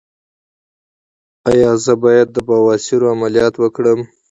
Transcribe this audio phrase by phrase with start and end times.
[1.49, 3.99] ایا زه باید د بواسیر عملیات وکړم؟